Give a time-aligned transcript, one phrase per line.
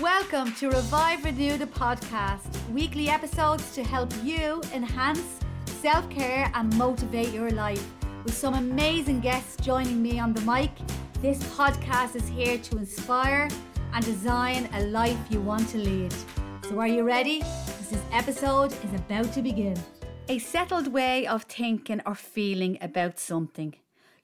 [0.00, 6.74] Welcome to Revive Renew the podcast, weekly episodes to help you enhance self care and
[6.78, 7.86] motivate your life.
[8.24, 10.70] With some amazing guests joining me on the mic,
[11.20, 13.50] this podcast is here to inspire
[13.92, 16.14] and design a life you want to lead.
[16.66, 17.40] So, are you ready?
[17.90, 19.76] This episode is about to begin.
[20.30, 23.74] A settled way of thinking or feeling about something.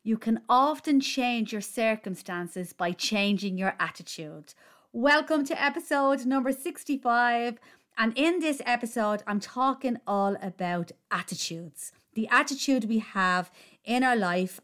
[0.03, 4.55] You can often change your circumstances by changing your attitude.
[4.99, 7.59] Welcome to episode number 65.
[7.99, 13.51] And in this episode, I'm talking all about attitudes the attitude we have
[13.85, 14.59] in our life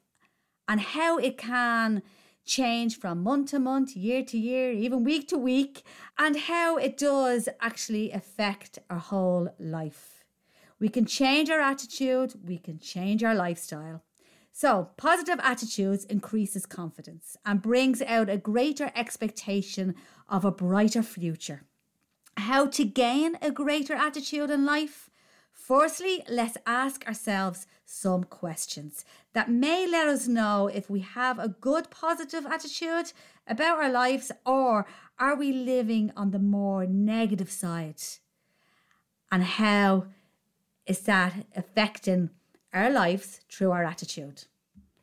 [0.67, 2.03] and how it can
[2.47, 5.83] change from month to month, year to year, even week to week,
[6.17, 10.25] and how it does actually affect our whole life.
[10.81, 14.03] We can change our attitude, we can change our lifestyle.
[14.53, 19.95] So, positive attitudes increases confidence and brings out a greater expectation
[20.29, 21.63] of a brighter future.
[22.37, 25.09] How to gain a greater attitude in life?
[25.51, 31.49] Firstly, let's ask ourselves some questions that may let us know if we have a
[31.49, 33.13] good positive attitude
[33.47, 34.87] about our lives or
[35.19, 38.03] are we living on the more negative side?
[39.31, 40.07] And how
[40.87, 42.31] is that affecting
[42.73, 44.45] our lives through our attitude.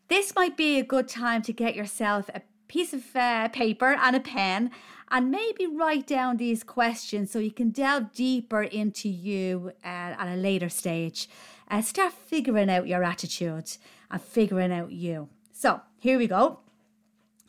[0.10, 4.16] This might be a good time to get yourself a piece of uh, paper and
[4.16, 4.72] a pen
[5.12, 10.28] and maybe write down these questions so you can delve deeper into you uh, at
[10.28, 11.30] a later stage.
[11.70, 13.78] Uh, start figuring out your attitude
[14.10, 15.30] and figuring out you.
[15.54, 16.60] So, here we go.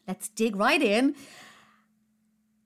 [0.06, 1.14] Let's dig right in.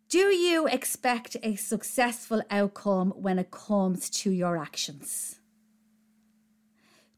[0.08, 5.38] Do you expect a successful outcome when it comes to your actions?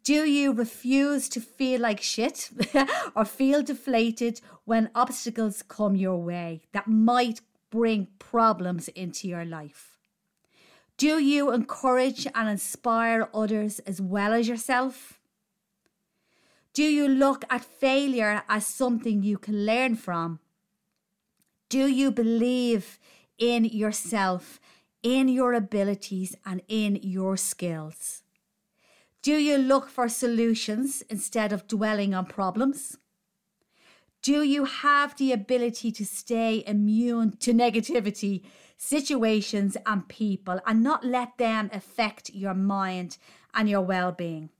[0.06, 2.50] Do you refuse to feel like shit
[3.16, 7.40] or feel deflated when obstacles come your way that might
[7.70, 9.98] bring problems into your life?
[10.96, 15.18] Do you encourage and inspire others as well as yourself?
[16.72, 20.38] Do you look at failure as something you can learn from?
[21.68, 23.00] Do you believe
[23.38, 24.60] in yourself,
[25.02, 28.22] in your abilities, and in your skills?
[29.26, 32.96] Do you look for solutions instead of dwelling on problems?
[34.22, 38.44] Do you have the ability to stay immune to negativity,
[38.76, 43.18] situations, and people and not let them affect your mind
[43.52, 44.50] and your well being?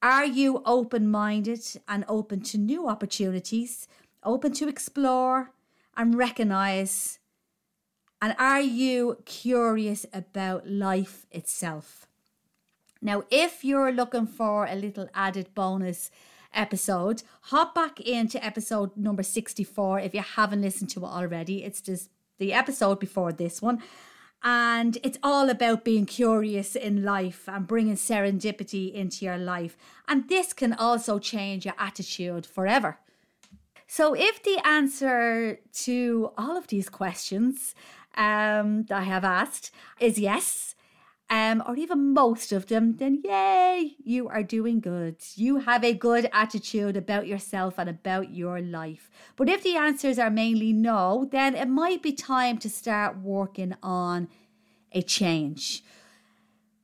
[0.00, 3.86] Are you open minded and open to new opportunities,
[4.24, 5.50] open to explore
[5.94, 7.18] and recognize?
[8.22, 12.08] And are you curious about life itself?
[13.02, 16.10] Now, if you're looking for a little added bonus
[16.54, 21.64] episode, hop back into episode number 64 if you haven't listened to it already.
[21.64, 23.82] It's just the episode before this one.
[24.44, 29.76] And it's all about being curious in life and bringing serendipity into your life.
[30.06, 32.98] And this can also change your attitude forever.
[33.86, 37.74] So, if the answer to all of these questions
[38.16, 39.70] um, that I have asked
[40.00, 40.74] is yes,
[41.32, 45.16] um, or even most of them, then yay, you are doing good.
[45.34, 49.08] You have a good attitude about yourself and about your life.
[49.36, 53.74] But if the answers are mainly no, then it might be time to start working
[53.82, 54.28] on
[54.92, 55.82] a change.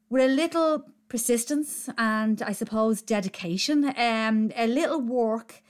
[0.09, 5.63] With a little persistence and I suppose dedication, um, a little work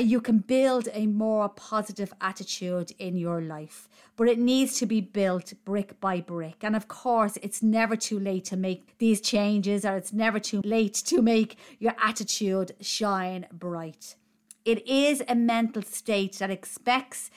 [0.00, 5.00] you can build a more positive attitude in your life, but it needs to be
[5.00, 6.62] built brick by brick.
[6.62, 10.60] And of course, it's never too late to make these changes, or it's never too
[10.64, 14.16] late to make your attitude shine bright.
[14.64, 17.30] It is a mental state that expects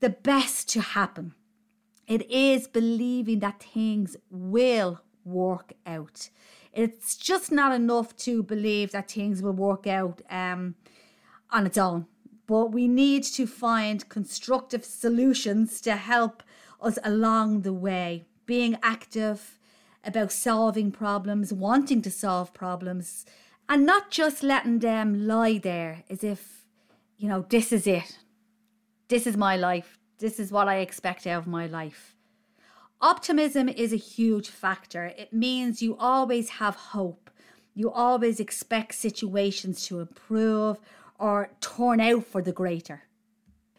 [0.00, 1.34] the best to happen.
[2.06, 6.30] It is believing that things will work out.
[6.72, 10.20] It's just not enough to believe that things will work out.
[10.28, 10.74] Um,
[11.50, 12.06] on its own.
[12.46, 16.42] But we need to find constructive solutions to help
[16.80, 19.58] us along the way, being active
[20.04, 23.26] about solving problems, wanting to solve problems,
[23.68, 26.64] and not just letting them lie there as if,
[27.18, 28.18] you know, this is it.
[29.08, 29.98] This is my life.
[30.18, 32.14] This is what I expect out of my life.
[33.00, 35.06] Optimism is a huge factor.
[35.18, 37.30] It means you always have hope.
[37.74, 40.78] You always expect situations to improve
[41.18, 43.02] or torn out for the greater.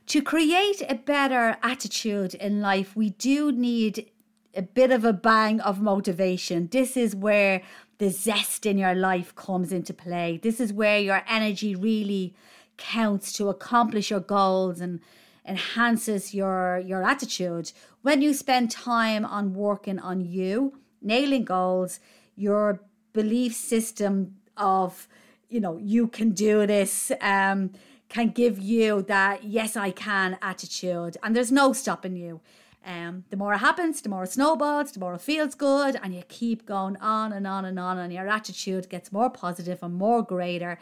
[0.07, 4.09] To create a better attitude in life, we do need
[4.55, 6.67] a bit of a bang of motivation.
[6.71, 7.61] This is where
[7.97, 10.39] the zest in your life comes into play.
[10.41, 12.33] This is where your energy really
[12.77, 14.99] counts to accomplish your goals and
[15.45, 17.71] enhances your your attitude.
[18.01, 21.99] When you spend time on working on you, nailing goals,
[22.35, 22.81] your
[23.13, 25.07] belief system of
[25.49, 27.71] you know you can do this um,
[28.09, 32.41] can give you that yes I can attitude, and there's no stopping you.
[32.85, 36.15] Um, the more it happens, the more it snowballs, the more it feels good, and
[36.15, 39.93] you keep going on and on and on, and your attitude gets more positive and
[39.95, 40.79] more greater.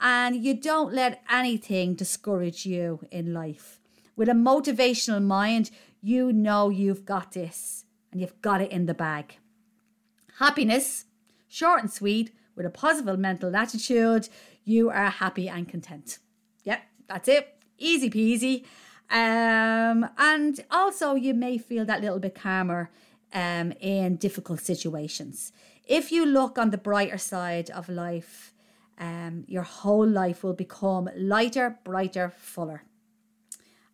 [0.00, 3.80] And you don't let anything discourage you in life.
[4.14, 8.94] With a motivational mind, you know you've got this and you've got it in the
[8.94, 9.38] bag.
[10.38, 11.06] Happiness,
[11.48, 14.28] short and sweet, with a positive mental attitude,
[14.64, 16.18] you are happy and content.
[16.64, 17.56] Yep, that's it.
[17.78, 18.64] Easy peasy.
[19.10, 22.90] Um, and also, you may feel that little bit calmer
[23.32, 25.52] um, in difficult situations.
[25.86, 28.52] If you look on the brighter side of life,
[28.98, 32.82] um, your whole life will become lighter, brighter, fuller.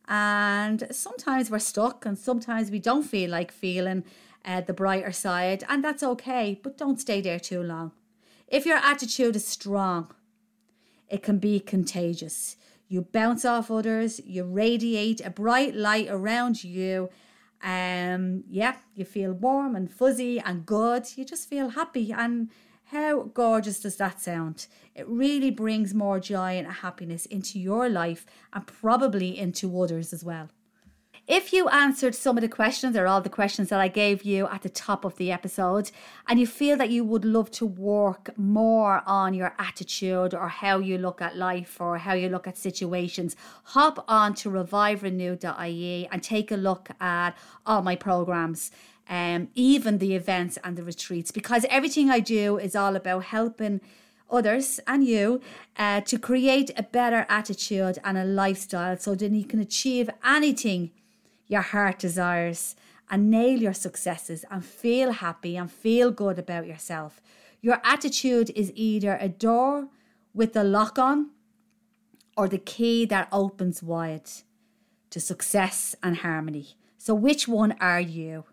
[0.08, 4.04] And sometimes we're stuck, and sometimes we don't feel like feeling
[4.44, 7.92] uh, the brighter side, and that's okay, but don't stay there too long.
[8.48, 10.14] If your attitude is strong,
[11.08, 12.56] it can be contagious.
[12.88, 17.08] You bounce off others, you radiate a bright light around you.
[17.62, 21.06] Um, yeah, you feel warm and fuzzy and good.
[21.16, 22.12] You just feel happy.
[22.12, 22.50] And
[22.84, 24.66] how gorgeous does that sound?
[24.94, 30.22] It really brings more joy and happiness into your life and probably into others as
[30.22, 30.50] well.
[31.26, 34.46] If you answered some of the questions or all the questions that I gave you
[34.48, 35.90] at the top of the episode,
[36.28, 40.80] and you feel that you would love to work more on your attitude or how
[40.80, 46.22] you look at life or how you look at situations, hop on to reviverenew.ie and
[46.22, 47.30] take a look at
[47.64, 48.70] all my programs.
[49.08, 53.80] Um, even the events and the retreats, because everything I do is all about helping
[54.30, 55.40] others and you
[55.78, 60.90] uh, to create a better attitude and a lifestyle so then you can achieve anything
[61.46, 62.76] your heart desires
[63.10, 67.20] and nail your successes and feel happy and feel good about yourself.
[67.60, 69.88] Your attitude is either a door
[70.32, 71.30] with the lock on
[72.36, 74.30] or the key that opens wide
[75.10, 76.76] to success and harmony.
[76.98, 78.44] So, which one are you?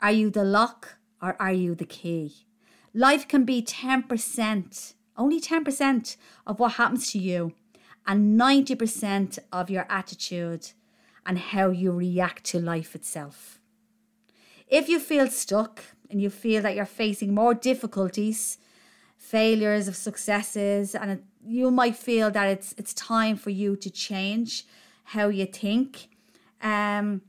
[0.00, 2.46] Are you the lock or are you the key?
[2.92, 6.16] Life can be 10%, only 10%
[6.46, 7.54] of what happens to you,
[8.06, 10.72] and 90% of your attitude
[11.26, 13.58] and how you react to life itself.
[14.68, 18.58] If you feel stuck and you feel that you're facing more difficulties,
[19.16, 24.64] failures of successes, and you might feel that it's it's time for you to change
[25.04, 26.08] how you think.
[26.62, 27.22] Um,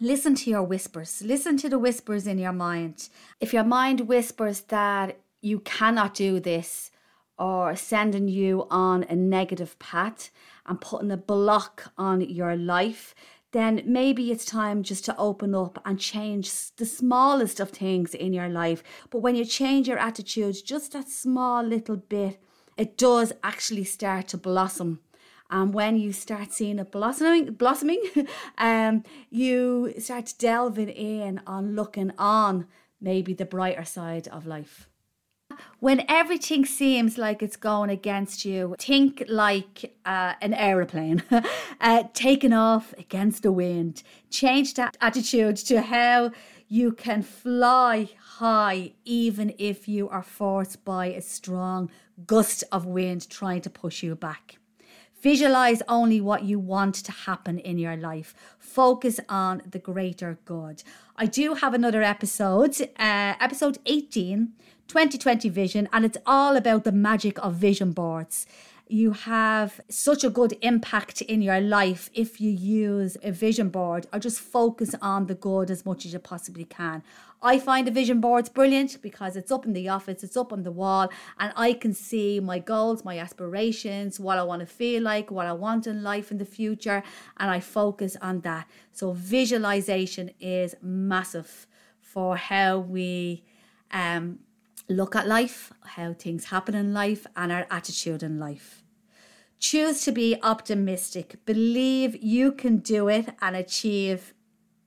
[0.00, 1.22] listen to your whispers.
[1.22, 3.08] Listen to the whispers in your mind.
[3.40, 6.90] If your mind whispers that you cannot do this
[7.38, 10.30] or sending you on a negative path,
[10.68, 13.14] and putting a block on your life,
[13.52, 18.34] then maybe it's time just to open up and change the smallest of things in
[18.34, 18.82] your life.
[19.10, 22.40] But when you change your attitude just that small little bit,
[22.76, 25.00] it does actually start to blossom.
[25.50, 28.02] And when you start seeing it blossoming, blossoming,
[28.58, 32.66] um, you start delving in on looking on
[33.00, 34.87] maybe the brighter side of life
[35.80, 41.22] when everything seems like it's going against you, think like uh, an aeroplane
[41.80, 44.02] uh, taking off against the wind.
[44.30, 46.32] Change that attitude to how
[46.68, 51.90] you can fly high even if you are forced by a strong
[52.26, 54.58] gust of wind trying to push you back.
[55.20, 58.34] Visualize only what you want to happen in your life.
[58.58, 60.84] Focus on the greater good.
[61.16, 64.52] I do have another episode, uh, episode 18,
[64.88, 68.46] 2020 vision, and it's all about the magic of vision boards.
[68.90, 74.06] You have such a good impact in your life if you use a vision board
[74.14, 77.02] or just focus on the good as much as you possibly can.
[77.42, 80.62] I find a vision boards brilliant because it's up in the office, it's up on
[80.62, 85.02] the wall, and I can see my goals, my aspirations, what I want to feel
[85.02, 87.02] like, what I want in life in the future,
[87.36, 88.66] and I focus on that.
[88.92, 91.66] So, visualization is massive
[92.00, 93.44] for how we
[93.92, 94.38] um,
[94.88, 98.82] look at life, how things happen in life, and our attitude in life.
[99.58, 101.36] Choose to be optimistic.
[101.44, 104.34] Believe you can do it and achieve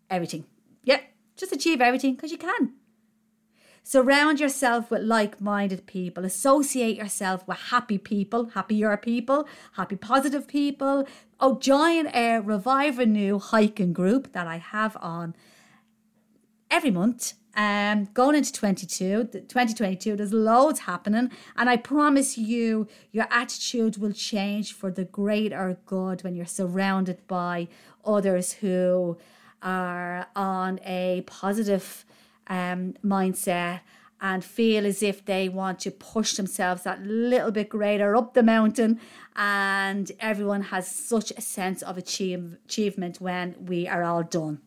[0.10, 0.46] everything.
[0.84, 1.01] Yeah,
[1.36, 2.74] just achieve everything because you can.
[3.84, 6.24] Surround yourself with like minded people.
[6.24, 11.08] Associate yourself with happy people, happier people, happy positive people.
[11.39, 15.36] Oh, join a Revive Renew hiking group that I have on
[16.72, 17.34] every month.
[17.54, 24.13] Um, going into 22, 2022, there's loads happening, and I promise you, your attitude will
[24.13, 27.68] change for the greater good when you're surrounded by
[28.06, 29.18] others who
[29.62, 32.06] are on a positive
[32.48, 33.82] um, mindset
[34.22, 38.44] and feel as if they want to push themselves that little bit greater up the
[38.44, 39.00] mountain.
[39.36, 44.62] And everyone has such a sense of achieve, achievement when we are all done.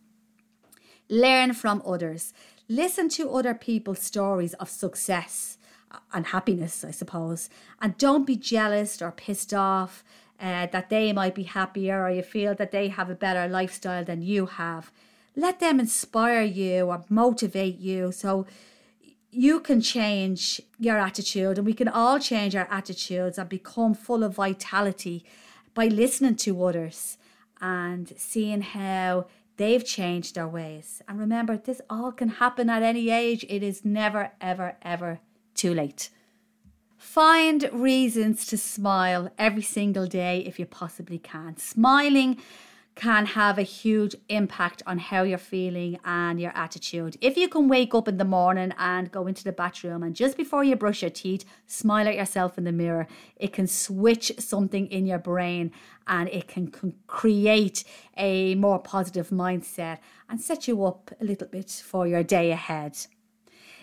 [1.08, 2.32] Learn from others.
[2.68, 5.58] Listen to other people's stories of success
[6.12, 7.50] and happiness, I suppose.
[7.80, 10.02] And don't be jealous or pissed off
[10.40, 14.04] uh, that they might be happier or you feel that they have a better lifestyle
[14.04, 14.90] than you have.
[15.36, 18.12] Let them inspire you or motivate you.
[18.12, 18.46] So
[19.30, 24.22] you can change your attitude and we can all change our attitudes and become full
[24.22, 25.24] of vitality
[25.74, 27.18] by listening to others
[27.60, 31.02] and seeing how they've changed their ways.
[31.08, 33.44] And remember, this all can happen at any age.
[33.48, 35.20] It is never, ever, ever
[35.54, 36.10] too late.
[36.96, 41.56] Find reasons to smile every single day if you possibly can.
[41.56, 42.38] Smiling
[42.94, 47.16] can have a huge impact on how you're feeling and your attitude.
[47.20, 50.36] If you can wake up in the morning and go into the bathroom and just
[50.36, 54.86] before you brush your teeth, smile at yourself in the mirror, it can switch something
[54.86, 55.72] in your brain
[56.06, 57.82] and it can, can create
[58.16, 59.98] a more positive mindset
[60.28, 62.96] and set you up a little bit for your day ahead.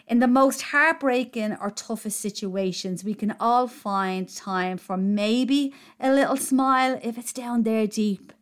[0.08, 6.12] In the most heartbreaking or toughest situations, we can all find time for maybe a
[6.12, 8.34] little smile if it's down there deep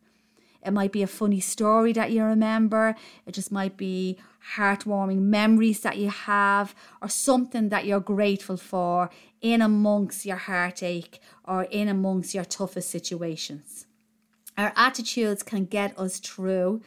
[0.64, 2.94] it might be a funny story that you remember.
[3.26, 4.18] It just might be
[4.56, 11.20] heartwarming memories that you have or something that you're grateful for in amongst your heartache
[11.44, 13.86] or in amongst your toughest situations.
[14.58, 16.82] Our attitudes can get us through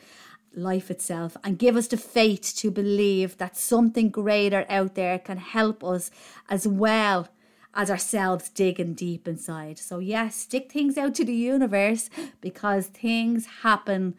[0.56, 5.38] life itself and give us the faith to believe that something greater out there can
[5.38, 6.12] help us
[6.48, 7.28] as well
[7.74, 9.80] as ourselves digging deep inside.
[9.80, 12.10] So, yes, stick things out to the universe
[12.42, 14.16] because things happen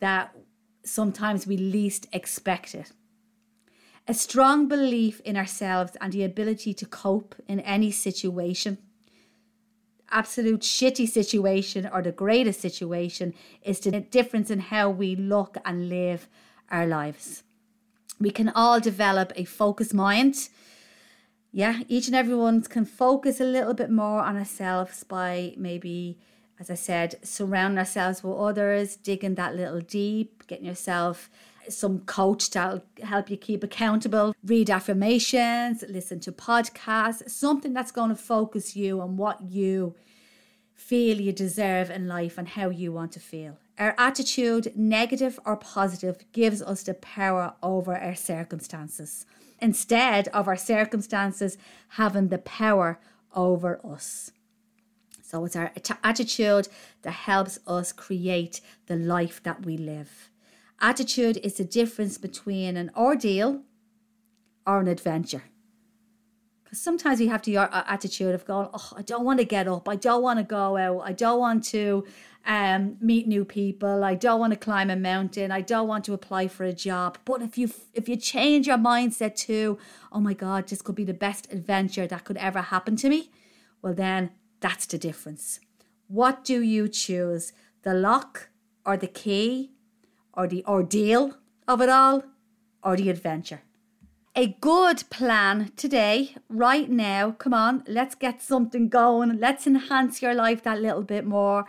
[0.00, 0.34] that
[0.84, 2.92] sometimes we least expect it.
[4.08, 8.78] A strong belief in ourselves and the ability to cope in any situation,
[10.10, 15.88] absolute shitty situation or the greatest situation, is the difference in how we look and
[15.88, 16.28] live
[16.70, 17.44] our lives.
[18.18, 20.48] We can all develop a focused mind
[21.52, 26.18] yeah, each and everyone can focus a little bit more on ourselves by maybe,
[26.60, 31.28] as I said, surrounding ourselves with others, digging that little deep, getting yourself
[31.68, 38.10] some coach that'll help you keep accountable, read affirmations, listen to podcasts, something that's going
[38.10, 39.94] to focus you on what you
[40.74, 43.58] feel you deserve in life and how you want to feel.
[43.78, 49.26] Our attitude, negative or positive, gives us the power over our circumstances
[49.60, 52.98] instead of our circumstances having the power
[53.34, 54.32] over us.
[55.22, 55.70] So it's our
[56.02, 56.68] attitude
[57.02, 60.30] that helps us create the life that we live.
[60.80, 63.62] Attitude is the difference between an ordeal
[64.66, 65.44] or an adventure.
[66.64, 69.68] Because sometimes we have the uh, attitude of going, oh, I don't want to get
[69.68, 69.88] up.
[69.88, 71.00] I don't want to go out.
[71.00, 72.04] I don't want to
[72.46, 74.02] um, meet new people.
[74.04, 75.50] I don't want to climb a mountain.
[75.52, 77.18] I don't want to apply for a job.
[77.24, 79.78] But if you if you change your mindset to,
[80.12, 83.30] oh my God, this could be the best adventure that could ever happen to me,
[83.82, 84.30] well then
[84.60, 85.60] that's the difference.
[86.08, 87.52] What do you choose?
[87.82, 88.50] The lock
[88.84, 89.72] or the key
[90.32, 91.36] or the ordeal
[91.68, 92.24] of it all
[92.82, 93.62] or the adventure?
[94.36, 97.32] A good plan today, right now.
[97.32, 99.38] Come on, let's get something going.
[99.40, 101.66] Let's enhance your life that little bit more.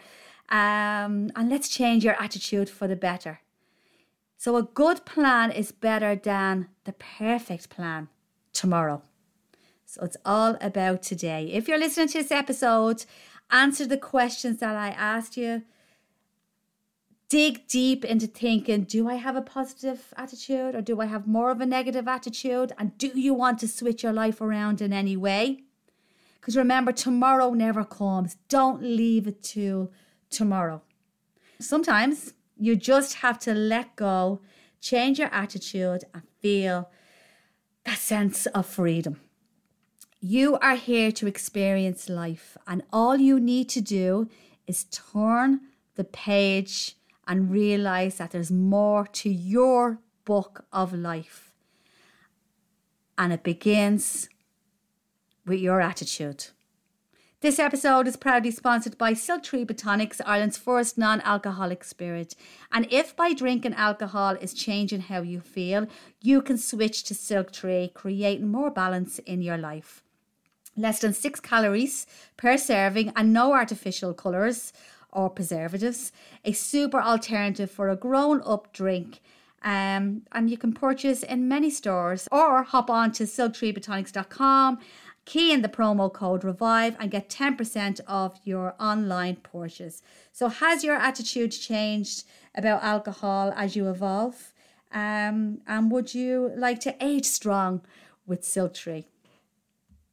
[0.52, 3.40] Um, and let's change your attitude for the better.
[4.38, 8.10] So, a good plan is better than the perfect plan
[8.52, 9.02] tomorrow.
[9.86, 11.50] So, it's all about today.
[11.54, 13.06] If you're listening to this episode,
[13.50, 15.64] answer the questions that I asked you.
[17.30, 21.50] Dig deep into thinking do I have a positive attitude or do I have more
[21.50, 22.74] of a negative attitude?
[22.78, 25.64] And do you want to switch your life around in any way?
[26.42, 28.36] Because remember, tomorrow never comes.
[28.50, 29.92] Don't leave it to
[30.32, 30.82] tomorrow.
[31.60, 34.42] Sometimes you just have to let go,
[34.80, 36.90] change your attitude, and feel
[37.86, 39.20] that sense of freedom.
[40.20, 44.30] You are here to experience life, and all you need to do
[44.68, 45.62] is turn
[45.96, 46.96] the page
[47.28, 51.54] and realize that there's more to your book of life.
[53.18, 54.30] And it begins
[55.46, 56.48] with your attitude.
[57.42, 62.36] This episode is proudly sponsored by Silk Tree Botanics, Ireland's first non alcoholic spirit.
[62.72, 65.88] And if by drinking alcohol is changing how you feel,
[66.22, 70.04] you can switch to Silk Tree, creating more balance in your life.
[70.78, 72.06] Less than six calories
[72.38, 74.72] per serving and no artificial colours
[75.12, 76.12] or preservatives.
[76.46, 79.20] A super alternative for a grown up drink.
[79.64, 84.80] Um, and you can purchase in many stores or hop on to silktreebotanics.com
[85.32, 90.02] Key in the promo code REVIVE and get 10% off your online purchase.
[90.34, 94.52] So, has your attitude changed about alcohol as you evolve?
[94.92, 97.80] Um, and would you like to age strong
[98.28, 99.06] with Silktree?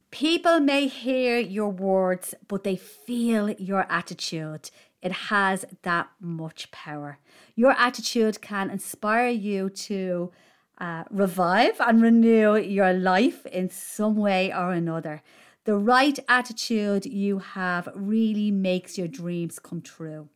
[0.09, 4.71] People may hear your words, but they feel your attitude.
[5.01, 7.17] It has that much power.
[7.57, 10.31] Your attitude can inspire you to
[10.79, 15.21] uh, revive and renew your life in some way or another.
[15.65, 20.29] The right attitude you have really makes your dreams come true.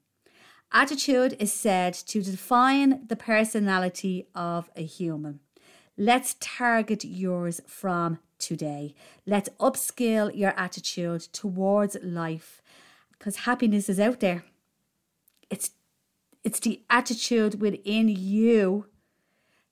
[0.71, 5.39] Attitude is said to define the personality of a human.
[5.97, 8.95] Let's target yours from today.
[9.25, 12.61] Let's upskill your attitude towards life
[13.11, 14.43] because happiness is out there.
[15.49, 15.71] It's
[16.43, 18.87] it's the attitude within you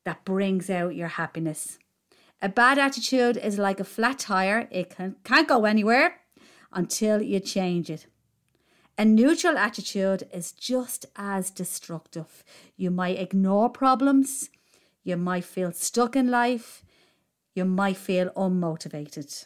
[0.03, 1.77] that brings out your happiness.
[2.41, 6.21] A bad attitude is like a flat tire, it can, can't go anywhere
[6.73, 8.07] until you change it.
[8.97, 12.43] A neutral attitude is just as destructive.
[12.75, 14.49] You might ignore problems,
[15.03, 16.83] you might feel stuck in life,
[17.53, 19.45] you might feel unmotivated.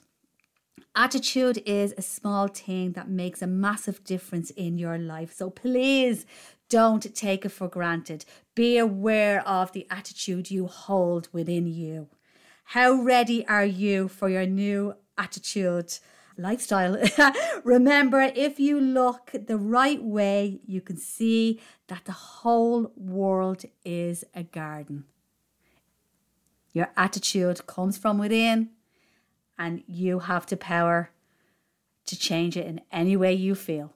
[0.95, 5.33] Attitude is a small thing that makes a massive difference in your life.
[5.33, 6.25] So please
[6.69, 8.25] don't take it for granted.
[8.55, 12.07] Be aware of the attitude you hold within you.
[12.69, 15.99] How ready are you for your new attitude
[16.37, 16.97] lifestyle?
[17.63, 24.23] Remember, if you look the right way, you can see that the whole world is
[24.33, 25.05] a garden.
[26.73, 28.71] Your attitude comes from within,
[29.57, 31.11] and you have the power
[32.05, 33.94] to change it in any way you feel.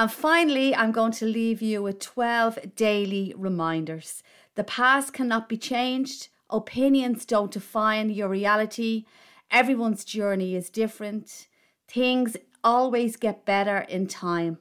[0.00, 4.22] And finally, I'm going to leave you with 12 daily reminders.
[4.54, 9.04] The past cannot be changed, opinions don't define your reality,
[9.50, 11.48] everyone's journey is different,
[11.86, 14.56] things always get better in time.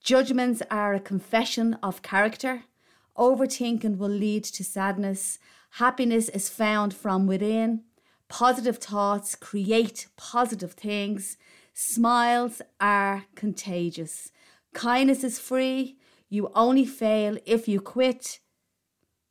[0.00, 2.62] Judgments are a confession of character.
[3.16, 5.40] Overthinking will lead to sadness.
[5.70, 7.82] Happiness is found from within.
[8.28, 11.36] Positive thoughts create positive things.
[11.74, 14.30] Smiles are contagious.
[14.78, 15.96] Kindness is free.
[16.28, 18.38] You only fail if you quit.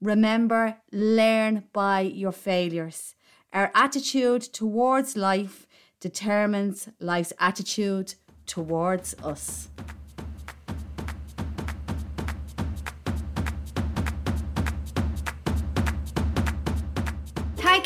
[0.02, 3.16] Remember, learn by your failures.
[3.54, 5.66] Our attitude towards life
[6.02, 9.70] determines life's attitude towards us.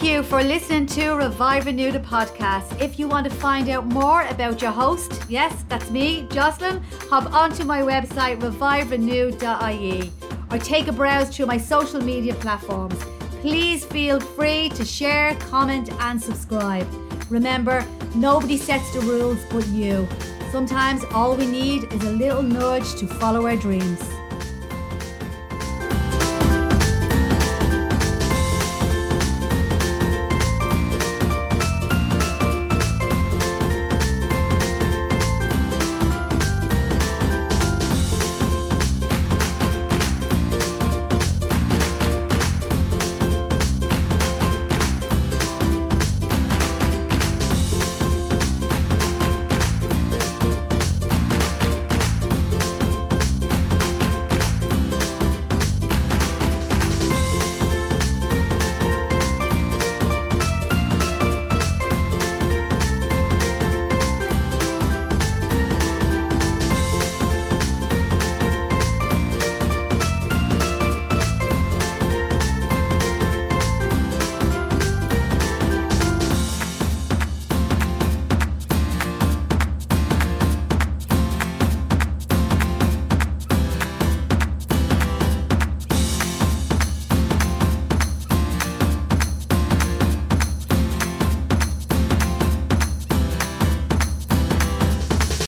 [0.02, 2.82] Thank you for listening to Revive Renew the podcast.
[2.82, 7.32] If you want to find out more about your host, yes, that's me, Jocelyn, hop
[7.32, 10.12] onto my website reviverenew.ie
[10.50, 13.00] or take a browse through my social media platforms.
[13.42, 16.88] Please feel free to share, comment, and subscribe.
[17.30, 17.86] Remember,
[18.16, 20.08] nobody sets the rules but you.
[20.52, 24.02] Sometimes all we need is a little nudge to follow our dreams.